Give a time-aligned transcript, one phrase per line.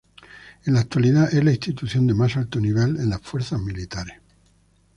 [0.65, 4.17] En la actualidad es la Institución de más alto nivel en las Fuerzas Militares.